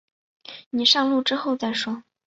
[0.71, 2.01] 你上路之后再说